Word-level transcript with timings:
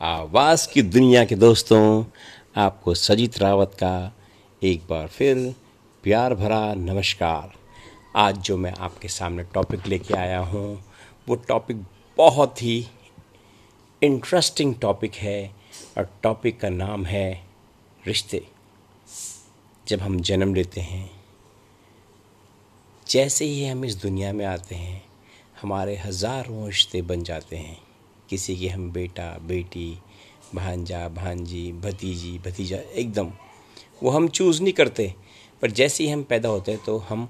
आवाज़ 0.00 0.66
की 0.68 0.82
दुनिया 0.82 1.24
के 1.24 1.34
दोस्तों, 1.34 2.04
आपको 2.56 2.94
सजीत 2.94 3.38
रावत 3.38 3.74
का 3.74 4.12
एक 4.62 4.82
बार 4.90 5.06
फिर 5.06 5.54
प्यार 6.04 6.34
भरा 6.34 6.74
नमस्कार। 6.74 7.52
आज 8.16 8.38
जो 8.38 8.56
मैं 8.56 8.72
आपके 8.72 9.08
सामने 9.08 9.42
टॉपिक 9.44 9.86
लेके 9.86 10.14
आया 10.14 10.38
हूँ, 10.38 10.84
वो 11.28 11.34
टॉपिक 11.34 11.84
बहुत 12.18 12.62
ही 12.62 12.86
इंटरेस्टिंग 14.02 14.74
टॉपिक 14.74 15.14
है 15.14 15.54
और 15.98 16.10
टॉपिक 16.22 16.60
का 16.60 16.68
नाम 16.68 17.06
है 17.06 17.44
रिश्ते। 18.06 18.42
जब 19.86 20.00
हम 20.00 20.20
जन्म 20.20 20.54
लेते 20.54 20.80
हैं, 20.80 21.10
जैसे 23.06 23.44
ही 23.44 23.64
हम 23.66 23.84
इस 23.84 24.02
दुनिया 24.02 24.32
में 24.32 24.44
आते 24.46 24.74
हैं, 24.74 25.02
हमारे 25.62 25.96
हज़ारों 25.96 26.66
रिश्ते 26.66 27.02
बन 27.02 27.22
जाते 27.22 27.56
हैं। 27.56 27.78
किसी 28.34 28.56
के 28.56 28.68
हम 28.68 28.90
बेटा, 28.90 29.38
बेटी, 29.38 29.98
भांजा, 30.54 31.08
भांजी, 31.08 31.72
भतीजी, 31.72 32.38
भतीजा, 32.38 32.76
एकदम, 32.76 33.30
वो 34.02 34.10
हम 34.10 34.28
चूज़ 34.28 34.62
नहीं 34.62 34.72
करते। 34.72 35.14
पर 35.62 35.70
जैसे 35.70 36.04
ही 36.04 36.10
हम 36.10 36.22
पैदा 36.22 36.48
होते 36.48 36.72
हैं 36.72 36.80
तो 36.84 36.96
हम 36.98 37.24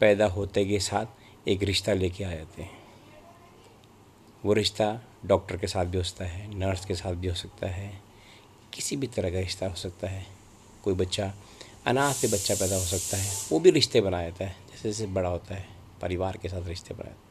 पैदा 0.00 0.26
होते 0.26 0.64
के 0.64 0.80
साथ 0.80 1.48
एक 1.48 1.62
रिश्ता 1.62 1.92
लेके 1.92 2.24
आ 2.24 2.30
जाते 2.30 2.62
हैं। 2.62 2.70
वो 4.44 4.52
रिश्ता 4.52 4.90
डॉक्टर 5.26 5.56
के 5.56 5.66
साथ 5.66 5.84
भी 5.84 5.98
हो 5.98 6.04
सकता 6.04 6.24
है 6.24 6.58
नर्स 6.58 6.84
के 6.84 6.94
साथ 6.94 7.14
भी 7.14 7.28
हो 7.28 7.34
सकता 7.34 7.66
है, 7.66 8.00
किसी 8.72 8.96
भी 8.96 9.06
तरह 9.06 9.30
का 9.30 9.40
रिश्ता 9.40 9.68
हो 9.68 9.74
सकता 9.74 10.08
है। 10.08 10.26
कोई 10.84 10.94
बच्चा, 10.94 11.32
अनाथ 11.86 12.12
से 12.12 12.28
बच्चा 12.28 12.54
पैदा 12.54 12.76
हो 12.76 12.84
सकता 12.84 13.16
है, 13.16 13.32
वो 13.52 13.60
भी 13.60 13.70
रिश्ते 13.70 14.00
बना 14.00 14.22
जाता 14.22 14.44
है, 14.44 14.56
जैसे 14.70 14.88
जैसे 14.88 15.06
बड़ा 15.06 15.28
होता 15.28 15.54
है, 15.54 15.66
परिवार 16.02 16.36
के 16.36 16.48
साथ 16.48 16.68
रिश्ते 16.68 16.94
बनाए 16.94 17.29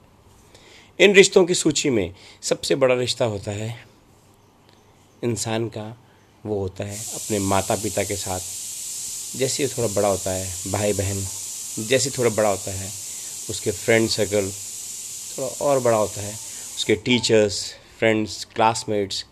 इन 0.99 1.13
रिश्तों 1.15 1.43
की 1.45 1.53
सूची 1.53 1.89
में 1.89 2.13
सबसे 2.43 2.75
बड़ा 2.75 2.95
रिश्ता 2.95 3.25
होता 3.25 3.51
है 3.51 3.67
इंसान 5.23 5.67
का, 5.67 5.85
वो 6.45 6.59
होता 6.59 6.83
है 6.83 6.97
अपने 6.97 7.39
माता 7.39 7.75
पिता 7.75 8.03
के 8.03 8.15
साथ। 8.15 8.39
जैसे 9.39 9.67
थोड़ा 9.67 9.87
बड़ा 9.93 10.07
होता 10.07 10.31
है 10.31 10.71
भाई 10.71 10.93
बहन 10.93 11.23
जैसे 11.87 12.09
थोड़ा 12.09 12.29
बड़ा 12.29 12.49
होता 12.49 12.71
है, 12.71 12.89
उसके 13.49 13.71
फ्रेंड 13.71 14.09
सर्कल 14.09 14.51
थोड़ा 15.37 15.47
और 15.65 15.79
बड़ा 15.79 15.97
होता 15.97 16.21
है, 16.21 16.33
उसके 16.77 16.95
टीचर्स 16.95 17.63
फ्रेंड्स 17.99 18.43
क्लासमेट्स 18.55 19.23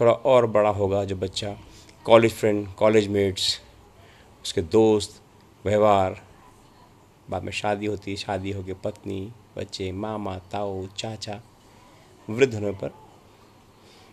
थोड़ा 0.00 0.12
और 0.12 0.46
बड़ा 0.48 0.70
होगा 0.72 1.04
जो 1.04 1.16
बच्चा 1.16 1.56
कॉलेज 2.06 2.32
फ्रेंड 2.32 2.66
कॉलेज 2.74 3.08
मेट्स 3.08 3.58
उसके 4.44 4.62
दोस्त, 4.62 5.20
व्यवहार 5.64 6.22
बाद 7.30 7.42
में 7.42 7.52
शादी 7.52 7.86
होती 7.86 8.10
है 8.10 8.16
शादी 8.16 8.50
हो 8.52 8.62
गई 8.62 8.72
पत्नी, 8.84 9.20
बच्चे, 9.58 9.90
मामा 9.92 10.36
ताओ 10.52 10.86
चाचा, 10.86 11.40
वृद्ध 12.28 12.54
होने 12.54 12.72
पर 12.72 12.94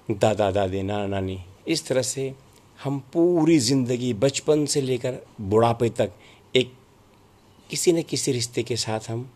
दादा, 0.09 0.51
दादी, 0.51 0.81
नाना, 0.81 1.07
नानी, 1.07 1.39
इस 1.67 1.87
तरह 1.87 2.01
से 2.01 2.33
हम 2.79 2.99
पूरी 3.13 3.57
ज़िंदगी 3.59 4.13
बचपन 4.13 4.65
से 4.65 4.81
लेकर 4.81 5.19
बुढ़ापे 5.41 5.89
तक 5.89 6.11
एक 6.55 6.73
किसी 7.69 7.93
न 7.93 8.01
किसी 8.01 8.31
रिश्ते 8.31 8.63
के 8.63 8.75
साथ 8.75 9.09
हम 9.09 9.29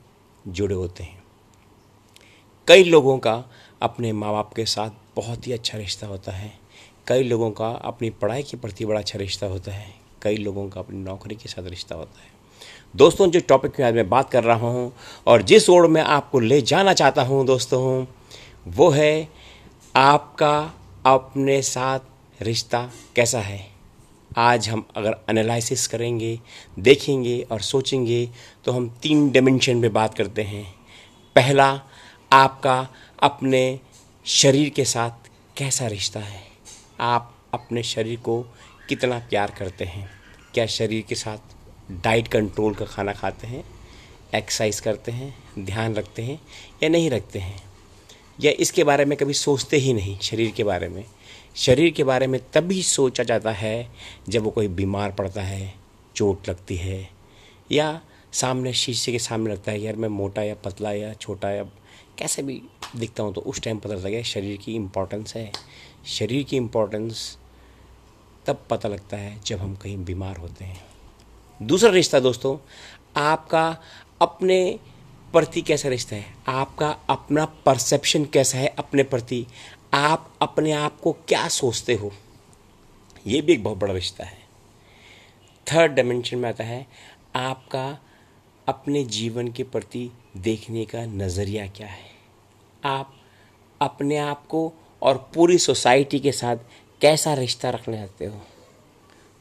जुड़े 0.47 0.75
होते 0.75 1.03
हैं। 1.03 1.23
कई 2.67 2.83
लोगों 2.83 3.17
का 3.17 3.33
अपने 3.81 4.13
माँ 4.13 4.31
बाप 4.33 4.53
के 4.53 4.65
साथ 4.65 4.91
बहुत 5.15 5.47
ही 5.47 5.51
अच्छा 5.51 5.77
रिश्ता 5.77 6.07
होता 6.07 6.31
है। 6.31 6.51
कई 7.07 7.23
लोगों 7.23 7.51
का 7.51 7.69
अपनी 7.69 8.09
पढ़ाई 8.09 8.43
के 8.43 8.57
प्रति 8.57 8.85
बड़ा 8.85 8.99
अच्छा 8.99 9.19
रिश्ता 9.19 9.47
होता 9.47 9.71
है। 9.71 9.93
कई 10.21 10.37
लोगों 10.37 10.69
का 10.69 10.79
अपनी 10.81 10.97
नौकरी 10.97 11.35
के 11.35 11.49
साथ 11.49 11.63
रिश्ता 11.63 11.95
होता 11.95 12.21
है। 12.21 12.34
दोस्तों 12.95 13.29
जो 13.31 13.39
टॉपिक 13.39 13.79
में 13.79 13.85
आज 13.87 13.93
मैं 13.93 14.07
बात 14.09 14.29
कर 14.29 14.43
रहा 14.43 14.67
हूँ 14.67 14.91
और 15.27 15.41
जिस 15.41 15.69
ओर 15.69 15.87
में 15.87 16.01
आपको 16.01 16.39
ले 16.39 16.61
जाना 16.61 16.93
चाहता 16.93 17.21
हूँ 17.21 17.45
दोस्तों, 17.45 18.05
वो 18.67 18.89
है 18.89 19.27
आपका 19.95 20.73
अपने 21.05 21.61
साथ 21.61 21.99
रिश्ता 22.41 22.89
कैसा 23.15 23.39
है? 23.39 23.67
आज 24.37 24.69
हम 24.69 24.85
अगर 24.95 25.15
एनालिसिस 25.29 25.87
करेंगे, 25.87 26.39
देखेंगे 26.79 27.39
और 27.51 27.61
सोचेंगे 27.61 28.29
तो 28.65 28.71
हम 28.71 28.89
तीन 29.01 29.29
डिमेंशन 29.31 29.77
में 29.77 29.91
बात 29.93 30.15
करते 30.15 30.43
हैं। 30.43 30.65
पहला, 31.35 31.81
आपका 32.31 32.87
अपने 33.19 33.79
शरीर 34.25 34.69
के 34.69 34.85
साथ 34.85 35.29
कैसा 35.57 35.87
रिश्ता 35.87 36.19
है? 36.19 36.43
आप 36.99 37.33
अपने 37.53 37.83
शरीर 37.83 38.19
को 38.19 38.41
कितना 38.89 39.19
प्यार 39.19 39.53
करते 39.59 39.85
हैं? 39.85 40.09
क्या 40.53 40.65
शरीर 40.65 41.03
के 41.09 41.15
साथ 41.15 41.54
डाइट 41.91 42.27
कंट्रोल 42.27 42.73
का 42.73 42.85
खाना 42.85 43.13
खाते 43.13 43.47
हैं, 43.47 43.63
एक्सरसाइज 44.35 44.79
करते 44.79 45.11
हैं, 45.11 45.33
ध्यान 45.59 45.95
रखते 45.95 46.21
हैं 46.21 46.39
या 46.83 46.89
नहीं 46.89 47.09
रखते 47.09 47.39
हैं। 47.39 47.63
या 48.39 48.51
इसके 48.51 48.83
बारे 48.83 49.05
में 49.05 49.17
कभी 49.17 49.33
सोचते 49.33 49.77
ही 49.77 49.93
नहीं, 49.93 50.17
शरीर 50.19 50.51
के 50.51 50.63
बारे 50.63 50.87
में। 50.89 51.03
शरीर 51.55 51.91
के 51.91 52.03
बारे 52.03 52.27
में 52.27 52.39
तभी 52.53 52.81
सोचा 52.83 53.23
जाता 53.23 53.51
है 53.51 53.87
जब 54.29 54.43
वो 54.43 54.51
कोई 54.51 54.67
बीमार 54.67 55.11
पड़ता 55.11 55.41
है, 55.41 55.73
चोट 56.15 56.49
लगती 56.49 56.75
है, 56.75 57.09
या 57.71 58.01
सामने 58.33 58.73
शीशे 58.73 59.11
के 59.11 59.19
सामने 59.19 59.51
लगता 59.53 59.71
है, 59.71 59.81
यार 59.81 59.95
मैं 59.95 60.09
मोटा 60.09 60.43
या 60.43 60.55
पतला 60.55 60.91
या 60.91 61.13
छोटा 61.13 61.51
या 61.51 61.63
कैसे 62.17 62.43
भी 62.43 62.61
दिखता 62.95 63.23
हूँ 63.23 63.33
तो 63.33 63.41
उस 63.41 63.61
टाइम 63.61 63.77
पता 63.77 63.93
लगता 63.93 64.07
है 64.07 64.23
शरीर 64.23 64.57
की 64.57 64.75
इम्पोर्टेंस 64.75 65.35
है। 65.35 65.51
शरीर 66.07 66.43
की 66.43 66.57
इम्पोर्टेंस 66.57 67.37
तब 68.45 68.65
पता 68.69 68.89
लगता 68.89 69.17
है 69.17 69.39
जब 69.45 69.59
हम 69.59 69.75
कहीं 69.75 69.97
बीमार 70.05 70.37
होते 70.37 70.65
हैं। 70.65 70.94
दूसरा 71.61 71.89
रिश्ता 71.89 72.19
दोस्तों, 72.19 72.57
आपका 73.17 73.77
अपने 74.21 74.79
प्रति 75.33 75.61
कैसा 75.61 75.89
रिश्ता 75.89 76.15
है? 76.15 76.35
आपका 76.47 76.97
अपना 77.09 77.45
परसेप्शन 77.45 78.25
कैसा 78.25 78.57
है 78.57 78.67
अपने 78.67 79.03
प्रति? 79.03 79.47
आप 79.93 80.35
अपने 80.41 80.71
आप 80.71 81.01
को 81.01 81.11
क्या 81.11 81.47
सोचते 81.47 81.93
हो? 81.93 82.11
ये 83.27 83.41
भी 83.41 83.53
एक 83.53 83.63
बहुत 83.63 83.77
बड़ा 83.77 83.93
रिश्ता 83.93 84.23
है। 84.23 84.37
थर्ड 85.73 85.91
डायमेंशन 85.91 86.37
में 86.37 86.49
आता 86.49 86.63
है, 86.63 86.87
आपका 87.35 87.99
अपने 88.67 89.03
जीवन 89.03 89.47
के 89.47 89.63
प्रति 89.63 90.11
देखने 90.37 90.85
का 90.85 91.05
नज़रिया 91.05 91.67
क्या 91.67 91.87
है? 91.87 92.11
आप 92.85 93.15
अपने 93.81 94.17
आप 94.17 94.47
को 94.47 94.73
और 95.01 95.31
पूरी 95.35 95.57
सोसाइटी 95.57 96.19
के 96.19 96.31
साथ 96.31 96.57
कैसा 97.01 97.33
रिश्ता 97.33 97.69
रखने 97.69 97.97
चाहते 97.97 98.25
हो? 98.25 98.41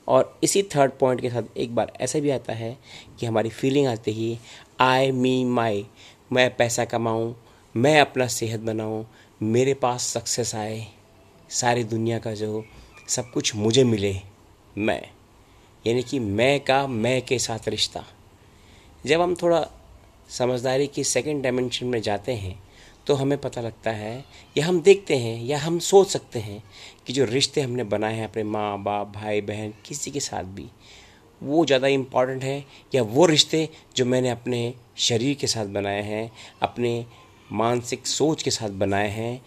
और 0.08 0.38
इसी 0.42 0.62
थर्ड 0.62 0.92
पॉइंट 0.92 1.20
के 1.20 1.30
साथ 1.30 1.42
एक 1.56 1.74
बार 1.74 1.92
ऐसा 2.00 2.18
भी 2.18 2.30
आता 2.30 2.52
है 2.52 2.78
कि 3.20 3.26
हमारी 3.26 3.48
फीलिंग 3.48 3.86
आती 3.86 4.10
ही 4.10 4.38
आई 4.80 5.10
मी 5.10 5.44
माई 5.44 5.86
मैं 6.32 6.56
पैसा 6.56 6.84
कमाऊँ, 6.84 7.36
मैं 7.76 8.00
अपना 8.00 8.26
सेहत 8.26 8.60
बनाऊँ, 8.60 9.06
मेरे 9.42 9.74
पास 9.74 10.02
सक्सेस 10.02 10.54
आए, 10.54 10.86
सारी 11.50 11.84
दुनिया 11.84 12.18
का 12.18 12.34
जो 12.34 12.64
सब 13.08 13.30
कुछ 13.30 13.54
मुझे 13.54 13.84
मिले, 13.84 14.20
मैं। 14.78 15.02
यानी 15.86 16.02
कि 16.02 16.18
मैं 16.18 16.60
का, 16.60 16.86
मैं 16.86 17.22
के 17.22 17.38
साथ 17.38 17.68
रिश्ता। 17.68 18.04
जब 19.06 19.20
हम 19.20 19.34
थोड़ा 19.34 19.68
समझदारी 20.28 20.86
की 20.86 21.04
सेकंड 21.04 21.42
डायमेंशन 21.42 21.86
में 21.86 22.02
जाते 22.02 22.32
हैं 22.32 22.63
तो 23.06 23.14
हमें 23.14 23.38
पता 23.38 23.60
लगता 23.60 23.90
है, 23.90 24.24
या 24.58 24.66
हम 24.66 24.80
देखते 24.80 25.16
हैं, 25.16 25.44
या 25.44 25.58
हम 25.58 25.78
सोच 25.78 26.08
सकते 26.08 26.38
हैं 26.38 26.62
कि 27.06 27.12
जो 27.12 27.24
रिश्ते 27.24 27.60
हमने 27.60 27.84
बनाए 27.84 28.14
हैं 28.14 28.28
अपने 28.28 28.44
माँ, 28.44 28.82
बाप, 28.82 29.12
भाई, 29.14 29.40
बहन, 29.40 29.72
किसी 29.86 30.10
के 30.10 30.20
साथ 30.20 30.44
भी, 30.44 30.66
वो 31.42 31.64
ज़्यादा 31.66 31.88
इंपॉर्टेंट 31.88 32.44
है, 32.44 32.64
या 32.94 33.02
वो 33.02 33.26
रिश्ते 33.26 33.68
जो 33.96 34.04
मैंने 34.04 34.30
अपने 34.30 34.74
शरीर 34.98 35.34
के 35.34 35.46
साथ 35.46 35.66
बनाए 35.66 36.02
हैं, 36.02 36.30
अपने 36.62 37.06
मानसिक 37.52 38.06
सोच 38.06 38.42
के 38.42 38.50
साथ 38.50 38.68
बनाए 38.68 39.08
हैं, 39.08 39.40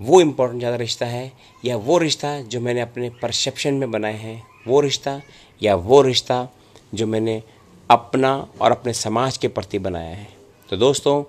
वो 0.00 0.20
इम्पोर्टेंट 0.20 0.58
ज़्यादा 0.58 0.76
रिश्ता 0.76 1.06
है, 1.06 1.32
या 1.64 1.76
वो 1.76 1.98
रिश्ता 1.98 2.40
जो 2.40 2.60
मैंने 2.60 2.80
अपने 2.80 3.10
परसेप्शन 3.10 3.74
में 3.74 3.90
बनाए 3.90 4.16
हैं, 4.16 4.42
वो 4.68 4.80
रिश्ता, 4.80 5.20
या 5.62 5.74
वो 5.74 6.02
रिश्ता 6.02 6.48
जो 6.94 7.06
मैंने 7.06 7.42
अपना 7.90 8.48
और 8.60 8.70
अपने 8.70 8.92
समाज 8.92 9.36
के 9.36 9.48
प्रति 9.48 9.78
बनाया 9.78 10.16
है। 10.16 10.39
तो 10.70 10.76
दोस्तों, 10.76 11.22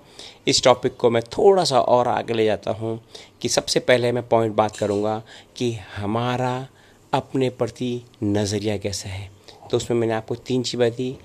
इस 0.48 0.62
टॉपिक 0.64 0.96
को 0.96 1.08
मैं 1.10 1.22
थोड़ा 1.22 1.62
सा 1.64 1.80
और 1.80 2.08
आगे 2.08 2.34
ले 2.34 2.44
जाता 2.44 2.70
हूँ 2.70 3.00
कि 3.42 3.48
सबसे 3.48 3.80
पहले 3.80 4.12
मैं 4.12 4.22
पॉइंट 4.28 4.54
बात 4.56 4.76
करूँगा 4.76 5.16
कि 5.56 5.72
हमारा 5.96 6.68
अपने 7.12 7.48
प्रति 7.50 7.90
नज़रिया 8.22 8.76
कैसा 8.78 9.08
है। 9.08 9.30
तो 9.70 9.76
उसमें 9.76 9.98
मैंने 9.98 10.14
आपको 10.14 10.34
तीन 10.36 10.62
चीज़ 10.62 10.76
बताई 10.76 11.16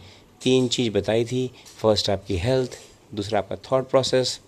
तीन 0.42 0.68
चीज़ 0.68 0.92
बताई 0.94 1.26
थी। 1.26 1.48
फ़र्स्ट 1.82 2.10
आपकी 2.10 2.38
हेल्थ 2.38 2.80
दूसरा 3.16 3.40
आपका 3.40 3.56
थॉट 3.72 3.90
प्रोसेस 3.90 4.40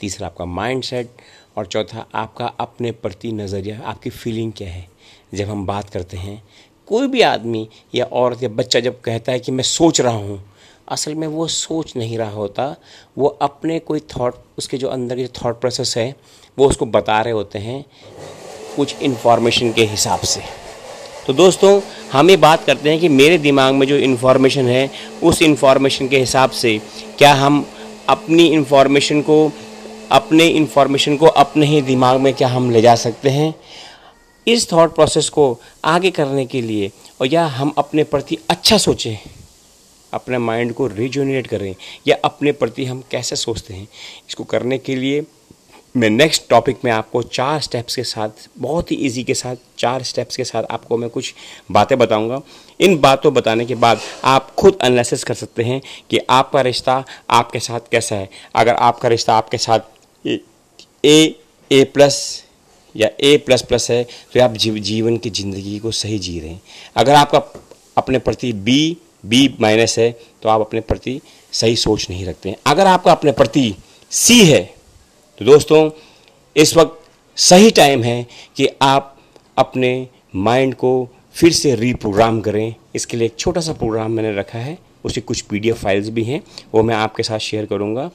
तीसरा 0.00 0.26
आपका 0.26 0.44
माइंड 0.44 0.82
सेट 0.82 1.10
और 1.56 1.66
चौथा 1.66 2.06
आपका 2.14 2.46
अपने 2.46 2.92
प्रति 2.92 3.32
नज़रिया, 3.32 3.80
आपकी 3.80 4.10
फीलिंग 4.10 4.52
क्या 4.52 4.70
है। 4.70 4.88
जब 5.34 5.48
हम 5.48 5.66
बात 5.66 5.90
करते 5.90 6.16
हैं, 6.16 6.42
कोई 6.88 7.06
भी 7.06 7.20
आदमी 7.22 7.68
या 7.94 8.04
औरत 8.04 8.42
या 8.42 8.48
बच्चा 8.50 8.80
जब 8.80 9.00
कहता 9.00 9.32
है 9.32 9.40
कि 9.40 9.52
मैं 9.52 9.64
सोच 9.64 10.00
रहा 10.00 10.14
हूँ 10.14 10.51
असल 10.92 11.14
में 11.14 11.26
वो 11.26 11.46
सोच 11.46 11.92
नहीं 11.96 12.18
रहा 12.18 12.30
होता। 12.30 12.74
वो 13.18 13.28
अपने 13.42 13.78
कोई 13.78 14.00
थॉट 14.00 14.34
उसके 14.58 14.78
जो 14.78 14.88
अंदर 14.88 15.16
के 15.16 15.26
थॉट 15.26 15.60
प्रोसेस 15.60 15.96
है, 15.96 16.14
वो 16.58 16.68
उसको 16.68 16.86
बता 16.86 17.20
रहे 17.20 17.32
होते 17.32 17.58
हैं 17.58 17.84
कुछ 18.76 18.94
इन्फॉर्मेशन 19.02 19.72
के 19.72 19.84
हिसाब 19.84 20.20
से। 20.20 20.40
तो 21.26 21.32
दोस्तों, 21.32 21.80
हम 22.12 22.30
ये 22.30 22.36
बात 22.36 22.64
करते 22.64 22.90
हैं 22.90 23.00
कि 23.00 23.08
मेरे 23.08 23.38
दिमाग 23.38 23.74
में 23.74 23.86
जो 23.86 23.96
इन्फॉर्मेशन 23.96 24.66
है, 24.66 24.90
उस 25.22 25.42
इन्फॉर्मेशन 25.42 26.08
के 26.08 26.18
हिसाब 26.18 26.50
से 26.50 26.80
क्या 27.18 27.34
हम 27.34 27.66
अपनी 28.08 28.46
इन्फॉर्मेशन 28.46 29.22
को, 29.22 29.50
अपने 30.10 30.46
इन्फॉर्मेशन 30.46 31.16
को 31.16 31.26
अपने 31.26 31.66
ही 31.66 31.82
दिमाग 31.82 32.20
में 32.20 32.32
क्या 32.34 32.48
हम 32.48 32.70
ले 32.70 32.80
जा 32.80 32.94
सकते 32.94 33.30
हैं? 33.30 33.54
इस 34.46 34.72
थॉट 34.72 34.94
प्रोसेस 34.94 35.28
को 35.28 35.60
आगे 35.84 36.10
करने 36.10 36.46
के 36.46 36.62
लिए 36.62 36.90
और 37.20 37.26
या 37.26 37.46
हम 37.46 37.72
अपने 37.78 38.04
प्रति 38.04 38.38
अच्छा 38.50 38.78
सोचें। 38.78 39.16
अपने 40.12 40.38
माइंड 40.38 40.72
को 40.74 40.86
रिजोनेट 40.86 41.46
करें 41.46 41.74
या 42.08 42.16
अपने 42.24 42.52
प्रति 42.52 42.84
हम 42.84 43.02
कैसे 43.10 43.36
सोचते 43.36 43.74
हैं 43.74 43.86
इसको 44.28 44.44
करने 44.46 44.78
के 44.78 44.96
लिए 44.96 45.24
मैं 45.94 46.08
नेक्स्ट 46.10 46.48
टॉपिक 46.50 46.78
में 46.84 46.90
आपको 46.92 47.22
चार 47.22 47.60
स्टेप्स 47.60 47.96
के 47.96 48.02
साथ 48.04 48.48
बहुत 48.58 48.90
ही 48.90 48.96
इजी 49.06 49.22
के 49.24 49.34
साथ 49.34 49.56
चार 49.78 50.02
स्टेप्स 50.02 50.36
के 50.36 50.44
साथ 50.44 50.64
आपको 50.70 50.96
मैं 50.96 51.10
कुछ 51.10 51.32
बातें 51.70 51.96
बताऊँगा। 51.98 52.40
इन 52.80 52.96
बातों 53.00 53.32
बताने 53.34 53.66
के 53.66 53.74
बाद 53.74 54.00
आप 54.24 54.50
खुद 54.54 54.78
एनालिसिस 54.82 55.24
कर 55.24 55.34
सकते 55.34 55.62
हैं 55.62 55.80
कि 56.10 56.18
आपका 56.30 56.60
रिश्ता 56.60 57.04
आपके 57.30 57.60
साथ 57.60 57.90
कैसा 57.90 58.16
है। 58.16 58.28
अगर 58.56 58.74
आपका 58.74 59.08
रिश्ता 59.08 59.34
आपके 59.34 59.58
साथ 59.58 59.80
ए 61.04 61.34
ए 61.70 61.84
प्लस 61.84 62.44
या 62.94 63.10
ए 63.20 63.36
प्लस 63.46 63.62
प्लस 63.62 63.90
है 63.90 64.02
तो 64.34 64.42
आप 64.42 64.52
जीव, 64.54 64.78
जीवन 64.80 65.16
की 65.16 65.30
ज़िंदगी 65.30 65.78
को 65.78 65.90
सही 65.92 66.18
जी 66.18 66.38
रहे 66.40 66.50
हैं। 66.50 66.62
अगर 66.96 67.14
आपका 67.14 67.38
अपने 67.96 68.18
प्रति 68.20 68.52
बी 68.52 68.96
बी 69.24 69.56
माइनस 69.60 69.98
है 69.98 70.10
तो 70.42 70.48
आप 70.48 70.60
अपने 70.60 70.80
प्रति 70.80 71.20
सही 71.52 71.76
सोच 71.76 72.06
नहीं 72.10 72.24
रखते 72.26 72.48
हैं। 72.48 72.56
अगर 72.66 72.86
आपका 72.86 73.12
अपने 73.12 73.32
प्रति 73.32 73.74
सी 74.10 74.44
है 74.44 74.62
तो 75.40 75.44
दोस्तों, 75.44 75.90
इस 76.56 76.76
वक्त 76.76 77.00
सही 77.38 77.70
टाइम 77.70 78.02
है 78.02 78.26
कि 78.56 78.68
आप 78.82 79.16
अपने 79.56 80.08
माइंड 80.36 80.74
को 80.74 81.08
फिर 81.34 81.52
से 81.52 81.74
रीप्रोग्राम 81.74 82.40
करें। 82.40 82.74
इसके 82.94 83.16
लिए 83.16 83.26
एक 83.26 83.36
छोटा 83.38 83.60
सा 83.60 83.72
प्रोग्राम 83.72 84.12
मैंने 84.12 84.34
रखा 84.36 84.58
है, 84.58 84.76
उसकी 85.04 85.20
कुछ 85.20 85.40
पीडीएफ 85.40 85.82
फाइल्स 85.82 86.08
भी 86.08 86.24
हैं, 86.24 86.42
वो 86.74 86.82
मैं 86.82 86.94
आपके 86.94 87.22
साथ 87.22 87.38
शेयर 87.38 87.66
करूँगा। 87.66 88.10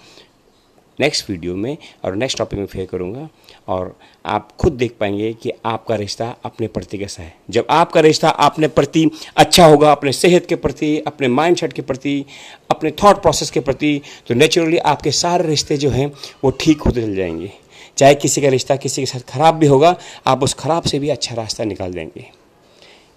नेक्स्ट 0.99 1.29
वीडियो 1.29 1.55
में 1.55 1.77
और 2.05 2.15
नेक्स्ट 2.15 2.37
टॉपिक 2.37 2.59
में 2.59 2.65
फेयर 2.65 2.85
करूँगा। 2.85 3.27
और 3.67 3.95
आप 4.25 4.51
खुद 4.59 4.73
देख 4.73 4.95
पाएँगे 4.99 5.31
कि 5.33 5.51
आपका 5.65 5.95
रिश्ता 5.95 6.35
अपने 6.45 6.67
प्रति 6.67 6.97
कैसा 6.97 7.23
है। 7.23 7.33
जब 7.49 7.67
आपका 7.69 8.01
रिश्ता 8.01 8.29
अपने 8.29 8.67
प्रति 8.67 9.09
अच्छा 9.37 9.65
होगा, 9.65 9.91
अपने 9.91 10.11
सेहत 10.11 10.45
के 10.45 10.55
प्रति, 10.55 10.97
अपने 10.99 11.27
माइंड 11.27 11.73
के 11.73 11.81
प्रति, 11.81 12.25
अपने 12.71 12.91
थॉट 13.03 13.21
प्रोसेस 13.21 13.51
के 13.51 13.59
प्रति 13.59 14.01
तो 14.27 14.35
नेचुरली 14.35 14.77
आपके 14.77 15.11
सारे 15.11 15.47
रिश्ते 15.47 15.77
जो 15.77 15.89
हैं, 15.89 16.11
वो 16.43 16.51
ठीक 16.59 16.81
होते 16.81 17.01
चल 17.01 17.15
जाएँगे। 17.15 17.51
चाहे 17.97 18.15
किसी 18.15 18.41
का 18.41 18.49
रिश्ता 18.49 18.75
किसी 18.75 19.01
के 19.01 19.05
साथ 19.05 19.19
ख़राब 19.29 19.55
भी 19.55 19.67
होगा, 19.67 19.95
आप 20.27 20.43
उस 20.43 20.53
ख़राब 20.53 20.83
से 20.83 20.99
भी 20.99 21.09
अच्छा 21.09 21.35
रास्ता 21.35 21.63
निकाल 21.63 21.93
देंगे। 21.93 22.25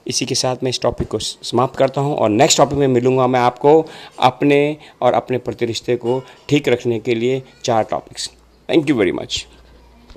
इसी 0.07 0.27
के 0.27 0.35
साथ 0.35 0.63
मैं 0.63 0.71
इस 0.71 0.81
टॉपिक 0.81 1.09
को 1.09 1.19
समाप्त 1.19 1.79
करता 1.79 2.01
हूँ 2.01 2.17
और 2.17 2.29
नेक्स्ट 2.31 2.59
टॉपिक 2.59 2.79
में 2.79 2.87
मिलूँगा 2.89 3.27
मैं 3.27 3.41
आपको 3.41 3.81
अपने 4.23 4.77
और 5.03 5.13
अपने 5.13 5.39
प्रति 5.39 5.67
रिश्ते 5.67 5.97
को 5.97 6.23
ठीक 6.49 6.69
रखने 6.69 6.99
के 7.01 7.15
लिए 7.15 7.43
चार 7.65 7.83
topics 7.91 8.31
thank 8.69 8.91
you 8.91 8.97
very 8.97 9.13
much 9.13 9.47